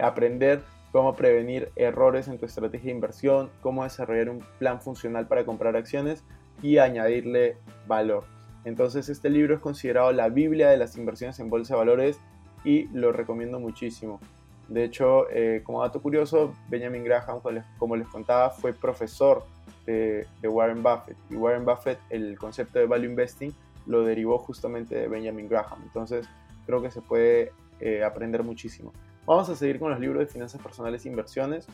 aprender 0.00 0.62
cómo 0.92 1.14
prevenir 1.14 1.70
errores 1.76 2.28
en 2.28 2.38
tu 2.38 2.46
estrategia 2.46 2.86
de 2.86 2.94
inversión, 2.94 3.50
cómo 3.60 3.84
desarrollar 3.84 4.30
un 4.30 4.44
plan 4.58 4.80
funcional 4.80 5.26
para 5.26 5.44
comprar 5.44 5.76
acciones 5.76 6.24
y 6.62 6.78
añadirle 6.78 7.56
valor. 7.86 8.24
Entonces 8.64 9.08
este 9.08 9.30
libro 9.30 9.54
es 9.54 9.60
considerado 9.60 10.12
la 10.12 10.28
Biblia 10.28 10.68
de 10.70 10.76
las 10.76 10.96
inversiones 10.96 11.38
en 11.40 11.50
bolsa 11.50 11.74
de 11.74 11.78
valores 11.78 12.20
y 12.64 12.88
lo 12.88 13.12
recomiendo 13.12 13.60
muchísimo. 13.60 14.20
De 14.68 14.84
hecho, 14.84 15.30
eh, 15.30 15.62
como 15.64 15.82
dato 15.82 16.02
curioso, 16.02 16.52
Benjamin 16.68 17.02
Graham, 17.02 17.40
como 17.78 17.96
les 17.96 18.08
contaba, 18.08 18.50
fue 18.50 18.74
profesor 18.74 19.44
de, 19.86 20.26
Warren 20.42 20.82
Buffett. 20.82 21.16
Y 21.30 21.36
Warren 21.36 21.64
Buffett, 21.64 21.98
el 22.10 22.36
concepto 22.38 22.78
de 22.78 22.86
value 22.86 23.06
investing, 23.06 23.54
lo 23.88 24.04
derivó 24.04 24.38
justamente 24.38 24.94
de 24.94 25.08
Benjamin 25.08 25.48
Graham. 25.48 25.80
Entonces, 25.82 26.28
creo 26.66 26.80
que 26.80 26.90
se 26.90 27.00
puede 27.00 27.52
eh, 27.80 28.04
aprender 28.04 28.44
muchísimo. 28.44 28.92
Vamos 29.26 29.48
a 29.48 29.56
seguir 29.56 29.78
con 29.78 29.90
los 29.90 29.98
libros 29.98 30.20
de 30.20 30.26
finanzas 30.26 30.62
personales 30.62 31.04
e 31.04 31.08
inversiones. 31.08 31.66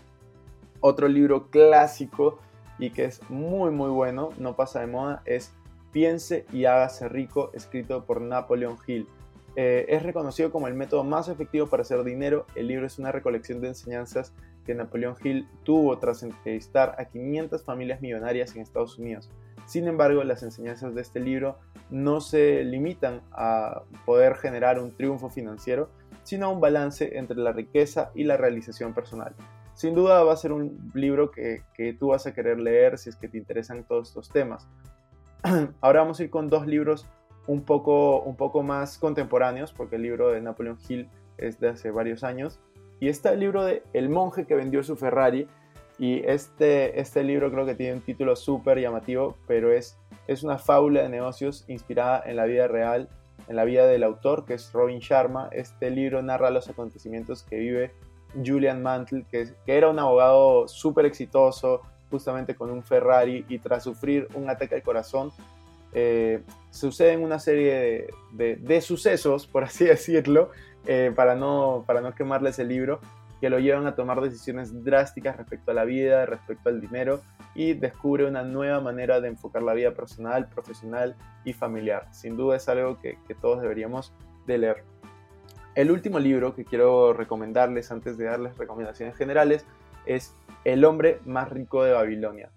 Otro 0.80 1.08
libro 1.08 1.50
clásico 1.50 2.38
y 2.78 2.90
que 2.90 3.04
es 3.04 3.20
muy 3.28 3.70
muy 3.70 3.90
bueno, 3.90 4.30
no 4.38 4.56
pasa 4.56 4.80
de 4.80 4.86
moda, 4.86 5.22
es 5.24 5.52
Piense 5.92 6.44
y 6.52 6.64
hágase 6.64 7.08
rico, 7.08 7.52
escrito 7.54 8.04
por 8.04 8.20
Napoleon 8.20 8.76
Hill. 8.84 9.06
Eh, 9.54 9.86
es 9.88 10.02
reconocido 10.02 10.50
como 10.50 10.66
el 10.66 10.74
método 10.74 11.04
más 11.04 11.28
efectivo 11.28 11.68
para 11.68 11.82
hacer 11.82 12.02
dinero. 12.02 12.46
El 12.56 12.66
libro 12.66 12.84
es 12.84 12.98
una 12.98 13.12
recolección 13.12 13.60
de 13.60 13.68
enseñanzas 13.68 14.32
que 14.66 14.74
Napoleon 14.74 15.14
Hill 15.22 15.46
tuvo 15.62 15.96
tras 15.98 16.24
entrevistar 16.24 16.96
a 16.98 17.04
500 17.04 17.62
familias 17.62 18.00
millonarias 18.00 18.56
en 18.56 18.62
Estados 18.62 18.98
Unidos. 18.98 19.30
Sin 19.66 19.88
embargo, 19.88 20.22
las 20.24 20.42
enseñanzas 20.42 20.94
de 20.94 21.00
este 21.00 21.20
libro 21.20 21.58
no 21.90 22.20
se 22.20 22.64
limitan 22.64 23.22
a 23.32 23.82
poder 24.04 24.36
generar 24.36 24.78
un 24.78 24.92
triunfo 24.96 25.30
financiero, 25.30 25.88
sino 26.22 26.46
a 26.46 26.48
un 26.50 26.60
balance 26.60 27.18
entre 27.18 27.36
la 27.36 27.52
riqueza 27.52 28.10
y 28.14 28.24
la 28.24 28.36
realización 28.36 28.94
personal. 28.94 29.34
Sin 29.74 29.94
duda 29.94 30.22
va 30.22 30.32
a 30.32 30.36
ser 30.36 30.52
un 30.52 30.90
libro 30.94 31.30
que, 31.30 31.62
que 31.74 31.92
tú 31.92 32.08
vas 32.08 32.26
a 32.26 32.34
querer 32.34 32.60
leer 32.60 32.98
si 32.98 33.10
es 33.10 33.16
que 33.16 33.28
te 33.28 33.38
interesan 33.38 33.84
todos 33.84 34.08
estos 34.08 34.28
temas. 34.28 34.68
Ahora 35.80 36.00
vamos 36.00 36.20
a 36.20 36.24
ir 36.24 36.30
con 36.30 36.48
dos 36.48 36.66
libros 36.66 37.06
un 37.46 37.62
poco, 37.62 38.20
un 38.20 38.36
poco 38.36 38.62
más 38.62 38.98
contemporáneos, 38.98 39.72
porque 39.72 39.96
el 39.96 40.02
libro 40.02 40.30
de 40.30 40.40
Napoleon 40.40 40.78
Hill 40.88 41.08
es 41.36 41.58
de 41.60 41.68
hace 41.68 41.90
varios 41.90 42.24
años. 42.24 42.60
Y 43.00 43.08
está 43.08 43.32
el 43.32 43.40
libro 43.40 43.64
de 43.64 43.82
El 43.92 44.08
monje 44.08 44.46
que 44.46 44.54
vendió 44.54 44.82
su 44.82 44.96
Ferrari. 44.96 45.48
Y 45.98 46.26
este, 46.26 47.00
este 47.00 47.22
libro 47.22 47.50
creo 47.52 47.66
que 47.66 47.74
tiene 47.74 47.94
un 47.94 48.00
título 48.00 48.34
súper 48.36 48.80
llamativo, 48.80 49.36
pero 49.46 49.72
es, 49.72 49.96
es 50.26 50.42
una 50.42 50.58
fábula 50.58 51.02
de 51.02 51.08
negocios 51.08 51.64
inspirada 51.68 52.22
en 52.26 52.36
la 52.36 52.44
vida 52.44 52.66
real, 52.66 53.08
en 53.48 53.56
la 53.56 53.64
vida 53.64 53.86
del 53.86 54.02
autor, 54.02 54.44
que 54.44 54.54
es 54.54 54.72
Robin 54.72 54.98
Sharma. 54.98 55.48
Este 55.52 55.90
libro 55.90 56.22
narra 56.22 56.50
los 56.50 56.68
acontecimientos 56.68 57.42
que 57.42 57.58
vive 57.58 57.92
Julian 58.44 58.82
Mantle, 58.82 59.24
que, 59.30 59.50
que 59.64 59.76
era 59.76 59.88
un 59.88 59.98
abogado 59.98 60.66
súper 60.66 61.06
exitoso, 61.06 61.82
justamente 62.10 62.54
con 62.54 62.70
un 62.70 62.82
Ferrari, 62.82 63.44
y 63.48 63.58
tras 63.58 63.84
sufrir 63.84 64.28
un 64.34 64.50
ataque 64.50 64.74
al 64.74 64.82
corazón, 64.82 65.32
eh, 65.96 66.42
suceden 66.70 67.22
una 67.22 67.38
serie 67.38 68.08
de, 68.32 68.80
sucesos, 68.80 69.46
por 69.46 69.62
así 69.62 69.84
decirlo, 69.84 70.50
eh, 70.86 71.12
para, 71.14 71.36
no, 71.36 71.84
para 71.86 72.00
no 72.00 72.14
quemarles 72.14 72.58
el 72.58 72.68
libro, 72.68 73.00
que 73.40 73.50
lo 73.50 73.58
llevan 73.58 73.86
a 73.86 73.94
tomar 73.94 74.20
decisiones 74.20 74.84
drásticas 74.84 75.36
respecto 75.36 75.70
a 75.70 75.74
la 75.74 75.84
vida, 75.84 76.26
respecto 76.26 76.68
al 76.68 76.80
dinero, 76.80 77.22
y 77.54 77.74
descubre 77.74 78.26
una 78.26 78.42
nueva 78.42 78.80
manera 78.80 79.20
de 79.20 79.28
enfocar 79.28 79.62
la 79.62 79.74
vida 79.74 79.92
personal, 79.92 80.48
profesional 80.48 81.14
y 81.44 81.52
familiar. 81.52 82.08
Sin 82.12 82.36
duda 82.36 82.56
es 82.56 82.68
algo 82.68 82.98
que, 83.00 83.18
todos 83.40 83.62
deberíamos 83.62 84.12
de 84.46 84.58
leer. 84.58 84.84
El 85.74 85.90
último 85.90 86.18
libro 86.18 86.54
que 86.54 86.64
quiero 86.64 87.12
recomendarles 87.12 87.90
antes 87.90 88.16
de 88.16 88.26
darles 88.26 88.56
recomendaciones 88.56 89.16
generales 89.16 89.66
es 90.06 90.34
El 90.64 90.84
hombre 90.84 91.20
más 91.24 91.50
rico 91.50 91.82
de 91.84 91.92
Babilonia 91.92 92.50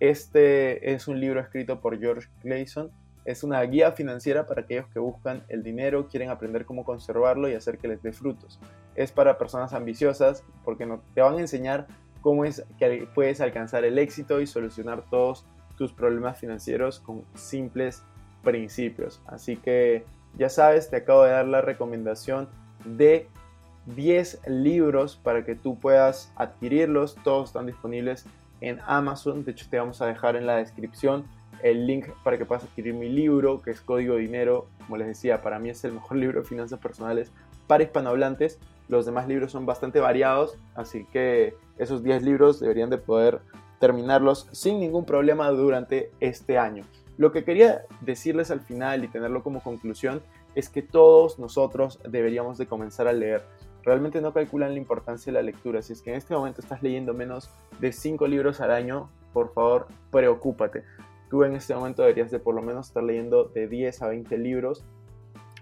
este 0.00 0.92
es 0.92 1.08
un 1.08 1.20
libro 1.20 1.40
escrito 1.40 1.80
por 1.80 1.98
George 1.98 2.28
Clayson. 2.42 2.90
Es 3.24 3.42
una 3.42 3.62
guía 3.62 3.92
financiera 3.92 4.46
para 4.46 4.62
aquellos 4.62 4.86
que 4.88 4.98
buscan 4.98 5.44
el 5.48 5.62
dinero, 5.62 6.08
quieren 6.08 6.28
aprender 6.28 6.66
cómo 6.66 6.84
conservarlo 6.84 7.48
y 7.48 7.54
hacer 7.54 7.78
que 7.78 7.88
les 7.88 8.02
dé 8.02 8.12
frutos. 8.12 8.60
Es 8.94 9.12
para 9.12 9.38
personas 9.38 9.72
ambiciosas 9.72 10.44
porque 10.64 10.88
te 11.14 11.20
van 11.20 11.36
a 11.36 11.40
enseñar 11.40 11.86
cómo 12.20 12.44
es 12.44 12.64
que 12.78 13.08
puedes 13.14 13.40
alcanzar 13.40 13.84
el 13.84 13.98
éxito 13.98 14.40
y 14.40 14.46
solucionar 14.46 15.04
todos 15.10 15.44
tus 15.76 15.92
problemas 15.92 16.38
financieros 16.38 17.00
con 17.00 17.24
simples 17.34 18.02
principios. 18.42 19.20
Así 19.26 19.56
que 19.56 20.04
ya 20.38 20.48
sabes, 20.48 20.90
te 20.90 20.96
acabo 20.96 21.24
de 21.24 21.30
dar 21.30 21.46
la 21.46 21.60
recomendación 21.60 22.48
de 22.84 23.28
10 23.86 24.40
libros 24.46 25.16
para 25.16 25.44
que 25.44 25.54
tú 25.54 25.78
puedas 25.78 26.32
adquirirlos. 26.36 27.16
Todos 27.22 27.50
están 27.50 27.66
disponibles 27.66 28.26
en 28.60 28.80
Amazon. 28.86 29.44
De 29.44 29.52
hecho, 29.52 29.66
te 29.68 29.78
vamos 29.78 30.00
a 30.00 30.06
dejar 30.06 30.36
en 30.36 30.46
la 30.46 30.56
descripción 30.56 31.24
el 31.62 31.86
link 31.86 32.06
para 32.22 32.36
que 32.36 32.44
puedas 32.44 32.64
adquirir 32.64 32.94
mi 32.94 33.08
libro, 33.08 33.62
que 33.62 33.70
es 33.70 33.80
Código 33.80 34.16
Dinero. 34.16 34.68
Como 34.84 34.96
les 34.96 35.06
decía, 35.06 35.42
para 35.42 35.58
mí 35.58 35.70
es 35.70 35.84
el 35.84 35.92
mejor 35.92 36.16
libro 36.18 36.40
de 36.40 36.46
finanzas 36.46 36.78
personales 36.78 37.32
para 37.66 37.84
hispanohablantes. 37.84 38.58
Los 38.88 39.06
demás 39.06 39.28
libros 39.28 39.52
son 39.52 39.66
bastante 39.66 40.00
variados, 40.00 40.58
así 40.74 41.06
que 41.06 41.54
esos 41.78 42.02
10 42.02 42.22
libros 42.22 42.60
deberían 42.60 42.90
de 42.90 42.98
poder 42.98 43.40
terminarlos 43.80 44.48
sin 44.52 44.80
ningún 44.80 45.04
problema 45.04 45.50
durante 45.50 46.10
este 46.20 46.58
año. 46.58 46.84
Lo 47.16 47.32
que 47.32 47.44
quería 47.44 47.82
decirles 48.00 48.50
al 48.50 48.60
final 48.60 49.04
y 49.04 49.08
tenerlo 49.08 49.42
como 49.42 49.62
conclusión 49.62 50.22
es 50.54 50.68
que 50.68 50.82
todos 50.82 51.38
nosotros 51.38 52.00
deberíamos 52.08 52.58
de 52.58 52.66
comenzar 52.66 53.08
a 53.08 53.12
leer 53.12 53.42
realmente 53.84 54.20
no 54.20 54.32
calculan 54.32 54.72
la 54.72 54.78
importancia 54.78 55.32
de 55.32 55.38
la 55.38 55.42
lectura. 55.42 55.82
Si 55.82 55.92
es 55.92 56.02
que 56.02 56.10
en 56.10 56.16
este 56.16 56.34
momento 56.34 56.60
estás 56.60 56.82
leyendo 56.82 57.14
menos 57.14 57.50
de 57.80 57.92
5 57.92 58.26
libros 58.26 58.60
al 58.60 58.70
año, 58.70 59.10
por 59.32 59.52
favor, 59.52 59.86
preocúpate. 60.10 60.84
Tú 61.28 61.44
en 61.44 61.54
este 61.54 61.74
momento 61.74 62.02
deberías 62.02 62.30
de 62.30 62.38
por 62.38 62.54
lo 62.54 62.62
menos 62.62 62.88
estar 62.88 63.02
leyendo 63.02 63.44
de 63.44 63.68
10 63.68 64.02
a 64.02 64.08
20 64.08 64.38
libros. 64.38 64.84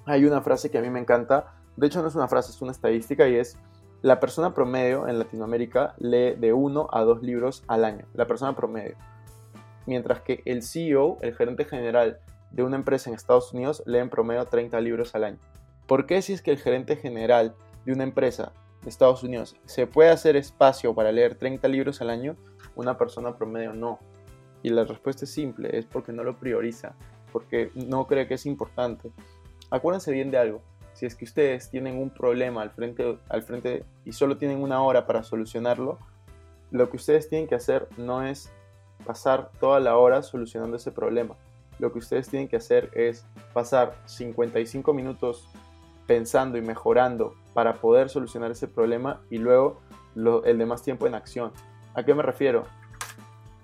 Hay 0.04 0.24
una 0.24 0.40
frase 0.42 0.70
que 0.70 0.78
a 0.78 0.82
mí 0.82 0.90
me 0.90 1.00
encanta, 1.00 1.54
de 1.76 1.86
hecho 1.86 2.02
no 2.02 2.08
es 2.08 2.14
una 2.14 2.28
frase, 2.28 2.50
es 2.50 2.62
una 2.62 2.72
estadística 2.72 3.28
y 3.28 3.36
es 3.36 3.56
la 4.02 4.18
persona 4.18 4.52
promedio 4.52 5.06
en 5.06 5.18
Latinoamérica 5.18 5.94
lee 5.98 6.34
de 6.36 6.52
1 6.52 6.88
a 6.90 7.02
2 7.02 7.22
libros 7.22 7.62
al 7.68 7.84
año, 7.84 8.04
la 8.14 8.26
persona 8.26 8.56
promedio. 8.56 8.96
Mientras 9.86 10.20
que 10.22 10.42
el 10.44 10.62
CEO, 10.62 11.18
el 11.20 11.36
gerente 11.36 11.64
general 11.64 12.18
de 12.50 12.64
una 12.64 12.76
empresa 12.76 13.08
en 13.10 13.14
Estados 13.14 13.52
Unidos, 13.52 13.82
lee 13.86 13.98
en 13.98 14.10
promedio 14.10 14.44
30 14.44 14.80
libros 14.80 15.14
al 15.14 15.24
año. 15.24 15.38
¿Por 15.86 16.06
qué 16.06 16.20
si 16.20 16.32
es 16.32 16.42
que 16.42 16.50
el 16.50 16.58
gerente 16.58 16.96
general 16.96 17.54
de 17.84 17.92
una 17.92 18.02
empresa 18.02 18.52
de 18.82 18.90
Estados 18.90 19.22
Unidos, 19.22 19.56
¿se 19.66 19.86
puede 19.86 20.10
hacer 20.10 20.36
espacio 20.36 20.94
para 20.94 21.12
leer 21.12 21.36
30 21.36 21.68
libros 21.68 22.00
al 22.00 22.10
año? 22.10 22.36
Una 22.74 22.98
persona 22.98 23.36
promedio 23.36 23.72
no. 23.72 24.00
Y 24.62 24.70
la 24.70 24.84
respuesta 24.84 25.24
es 25.24 25.30
simple, 25.30 25.76
es 25.78 25.86
porque 25.86 26.12
no 26.12 26.24
lo 26.24 26.38
prioriza, 26.38 26.94
porque 27.32 27.70
no 27.74 28.06
cree 28.06 28.26
que 28.26 28.34
es 28.34 28.46
importante. 28.46 29.12
Acuérdense 29.70 30.10
bien 30.10 30.30
de 30.30 30.38
algo, 30.38 30.60
si 30.94 31.06
es 31.06 31.14
que 31.14 31.24
ustedes 31.24 31.70
tienen 31.70 31.98
un 31.98 32.10
problema 32.10 32.62
al 32.62 32.70
frente, 32.70 33.18
al 33.28 33.42
frente 33.42 33.84
y 34.04 34.12
solo 34.12 34.36
tienen 34.36 34.62
una 34.62 34.82
hora 34.82 35.06
para 35.06 35.22
solucionarlo, 35.22 35.98
lo 36.70 36.90
que 36.90 36.96
ustedes 36.96 37.28
tienen 37.28 37.48
que 37.48 37.54
hacer 37.54 37.88
no 37.96 38.22
es 38.22 38.50
pasar 39.04 39.50
toda 39.60 39.80
la 39.80 39.96
hora 39.96 40.22
solucionando 40.22 40.76
ese 40.76 40.92
problema. 40.92 41.36
Lo 41.78 41.92
que 41.92 41.98
ustedes 41.98 42.28
tienen 42.28 42.48
que 42.48 42.56
hacer 42.56 42.90
es 42.94 43.26
pasar 43.52 43.94
55 44.06 44.92
minutos 44.94 45.48
pensando 46.06 46.58
y 46.58 46.62
mejorando 46.62 47.34
para 47.54 47.74
poder 47.74 48.08
solucionar 48.08 48.50
ese 48.50 48.68
problema 48.68 49.20
y 49.30 49.38
luego 49.38 49.80
el 50.44 50.58
demás 50.58 50.82
tiempo 50.82 51.06
en 51.06 51.14
acción. 51.14 51.52
¿A 51.94 52.04
qué 52.04 52.14
me 52.14 52.22
refiero? 52.22 52.64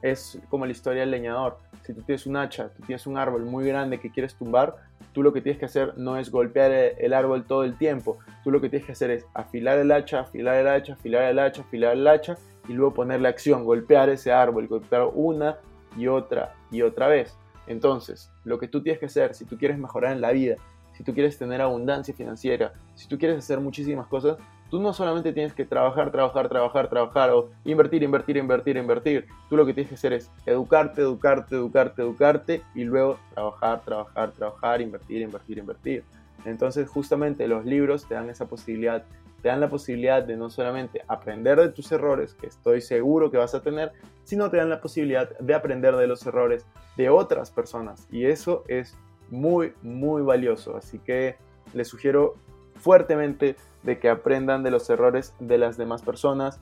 Es 0.02 0.38
como 0.48 0.66
la 0.66 0.72
historia 0.72 1.00
del 1.00 1.10
leñador. 1.10 1.58
Si 1.84 1.92
tú 1.94 2.02
tienes 2.02 2.26
un 2.26 2.36
hacha, 2.36 2.70
tú 2.70 2.82
tienes 2.82 3.06
un 3.06 3.16
árbol 3.16 3.44
muy 3.44 3.66
grande 3.66 3.98
que 3.98 4.10
quieres 4.10 4.34
tumbar, 4.34 4.76
tú 5.12 5.22
lo 5.22 5.32
que 5.32 5.40
tienes 5.40 5.58
que 5.58 5.66
hacer 5.66 5.96
no 5.96 6.16
es 6.16 6.30
golpear 6.30 6.72
el 6.72 7.12
árbol 7.12 7.44
todo 7.44 7.64
el 7.64 7.76
tiempo. 7.76 8.18
Tú 8.44 8.50
lo 8.50 8.60
que 8.60 8.68
tienes 8.68 8.86
que 8.86 8.92
hacer 8.92 9.10
es 9.10 9.26
afilar 9.34 9.78
el 9.78 9.90
hacha, 9.90 10.20
afilar 10.20 10.56
el 10.56 10.68
hacha, 10.68 10.92
afilar 10.94 11.24
el 11.24 11.38
hacha, 11.38 11.62
afilar 11.62 11.92
el 11.94 12.06
hacha 12.06 12.36
y 12.68 12.72
luego 12.72 12.94
ponerle 12.94 13.28
acción, 13.28 13.64
golpear 13.64 14.08
ese 14.10 14.32
árbol, 14.32 14.68
golpear 14.68 15.08
una 15.14 15.58
y 15.96 16.06
otra 16.06 16.54
y 16.70 16.82
otra 16.82 17.08
vez. 17.08 17.36
Entonces, 17.66 18.30
lo 18.44 18.58
que 18.58 18.68
tú 18.68 18.82
tienes 18.82 18.98
que 18.98 19.06
hacer 19.06 19.34
si 19.34 19.44
tú 19.44 19.58
quieres 19.58 19.78
mejorar 19.78 20.12
en 20.12 20.20
la 20.20 20.32
vida, 20.32 20.56
si 20.92 21.04
tú 21.04 21.14
quieres 21.14 21.38
tener 21.38 21.60
abundancia 21.60 22.14
financiera, 22.14 22.72
si 22.94 23.06
tú 23.06 23.18
quieres 23.18 23.38
hacer 23.38 23.60
muchísimas 23.60 24.06
cosas, 24.08 24.36
tú 24.70 24.80
no 24.80 24.92
solamente 24.92 25.32
tienes 25.32 25.52
que 25.52 25.64
trabajar, 25.64 26.10
trabajar, 26.10 26.48
trabajar, 26.48 26.88
trabajar 26.88 27.30
o 27.30 27.50
invertir, 27.64 28.02
invertir, 28.02 28.36
invertir, 28.36 28.76
invertir. 28.76 29.26
Tú 29.48 29.56
lo 29.56 29.64
que 29.64 29.74
tienes 29.74 29.88
que 29.88 29.94
hacer 29.94 30.12
es 30.12 30.30
educarte, 30.46 31.00
educarte, 31.00 31.54
educarte, 31.54 32.02
educarte 32.02 32.62
y 32.74 32.84
luego 32.84 33.18
trabajar, 33.34 33.82
trabajar, 33.84 34.30
trabajar, 34.32 34.80
invertir, 34.80 35.22
invertir, 35.22 35.58
invertir. 35.58 36.04
Entonces 36.44 36.88
justamente 36.88 37.48
los 37.48 37.64
libros 37.64 38.06
te 38.06 38.14
dan 38.14 38.30
esa 38.30 38.46
posibilidad, 38.46 39.04
te 39.42 39.48
dan 39.48 39.60
la 39.60 39.68
posibilidad 39.68 40.22
de 40.22 40.36
no 40.36 40.50
solamente 40.50 41.02
aprender 41.08 41.58
de 41.58 41.70
tus 41.70 41.90
errores, 41.92 42.34
que 42.34 42.46
estoy 42.46 42.80
seguro 42.80 43.30
que 43.30 43.38
vas 43.38 43.54
a 43.54 43.62
tener, 43.62 43.92
sino 44.24 44.50
te 44.50 44.58
dan 44.58 44.68
la 44.68 44.80
posibilidad 44.80 45.36
de 45.38 45.54
aprender 45.54 45.96
de 45.96 46.06
los 46.06 46.24
errores 46.26 46.66
de 46.96 47.08
otras 47.08 47.50
personas. 47.50 48.06
Y 48.10 48.26
eso 48.26 48.64
es 48.68 48.96
muy, 49.30 49.72
muy 49.82 50.22
valioso. 50.22 50.76
Así 50.76 50.98
que 50.98 51.36
les 51.74 51.88
sugiero 51.88 52.36
fuertemente 52.78 53.56
de 53.82 53.98
que 53.98 54.08
aprendan 54.08 54.62
de 54.62 54.70
los 54.70 54.88
errores 54.90 55.34
de 55.38 55.58
las 55.58 55.76
demás 55.76 56.02
personas, 56.02 56.60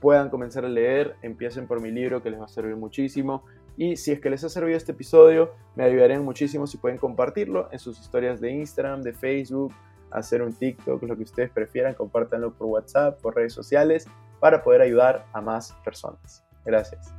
puedan 0.00 0.28
comenzar 0.28 0.64
a 0.64 0.68
leer, 0.68 1.16
empiecen 1.22 1.66
por 1.66 1.80
mi 1.80 1.90
libro 1.90 2.22
que 2.22 2.30
les 2.30 2.40
va 2.40 2.44
a 2.44 2.48
servir 2.48 2.76
muchísimo. 2.76 3.44
Y 3.76 3.96
si 3.96 4.12
es 4.12 4.20
que 4.20 4.30
les 4.30 4.44
ha 4.44 4.48
servido 4.48 4.76
este 4.76 4.92
episodio, 4.92 5.52
me 5.74 5.84
ayudarían 5.84 6.24
muchísimo 6.24 6.66
si 6.66 6.76
pueden 6.76 6.98
compartirlo 6.98 7.68
en 7.72 7.78
sus 7.78 7.98
historias 7.98 8.40
de 8.40 8.50
Instagram, 8.52 9.02
de 9.02 9.12
Facebook, 9.14 9.72
hacer 10.10 10.42
un 10.42 10.52
TikTok, 10.52 11.02
lo 11.02 11.16
que 11.16 11.24
ustedes 11.24 11.50
prefieran, 11.50 11.94
compártanlo 11.94 12.52
por 12.52 12.68
WhatsApp, 12.68 13.20
por 13.20 13.34
redes 13.34 13.52
sociales, 13.52 14.06
para 14.40 14.62
poder 14.62 14.82
ayudar 14.82 15.26
a 15.32 15.40
más 15.40 15.72
personas. 15.84 16.44
Gracias. 16.64 17.12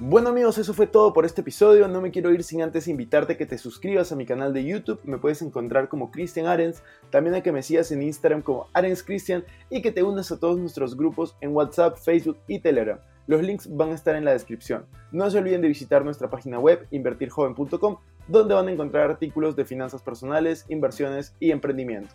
Bueno 0.00 0.28
amigos, 0.28 0.56
eso 0.58 0.74
fue 0.74 0.86
todo 0.86 1.12
por 1.12 1.24
este 1.24 1.40
episodio. 1.40 1.88
No 1.88 2.00
me 2.00 2.12
quiero 2.12 2.32
ir 2.32 2.44
sin 2.44 2.62
antes 2.62 2.86
invitarte 2.86 3.32
a 3.32 3.36
que 3.36 3.46
te 3.46 3.58
suscribas 3.58 4.12
a 4.12 4.16
mi 4.16 4.26
canal 4.26 4.52
de 4.52 4.64
YouTube. 4.64 5.00
Me 5.02 5.18
puedes 5.18 5.42
encontrar 5.42 5.88
como 5.88 6.12
Cristian 6.12 6.46
Arens. 6.46 6.84
También 7.10 7.34
a 7.34 7.42
que 7.42 7.50
me 7.50 7.64
sigas 7.64 7.90
en 7.90 8.02
Instagram 8.02 8.42
como 8.42 8.68
Arens 8.74 9.02
Cristian 9.02 9.44
y 9.70 9.82
que 9.82 9.90
te 9.90 10.04
unas 10.04 10.30
a 10.30 10.38
todos 10.38 10.56
nuestros 10.56 10.96
grupos 10.96 11.36
en 11.40 11.52
WhatsApp, 11.52 11.96
Facebook 11.96 12.38
y 12.46 12.60
Telegram. 12.60 13.00
Los 13.26 13.42
links 13.42 13.68
van 13.76 13.90
a 13.90 13.94
estar 13.96 14.14
en 14.14 14.24
la 14.24 14.30
descripción. 14.30 14.86
No 15.10 15.28
se 15.32 15.38
olviden 15.38 15.62
de 15.62 15.68
visitar 15.68 16.04
nuestra 16.04 16.30
página 16.30 16.60
web 16.60 16.86
invertirjoven.com 16.92 17.96
donde 18.28 18.54
van 18.54 18.68
a 18.68 18.72
encontrar 18.72 19.10
artículos 19.10 19.56
de 19.56 19.64
finanzas 19.64 20.02
personales, 20.02 20.64
inversiones 20.68 21.34
y 21.40 21.50
emprendimiento. 21.50 22.14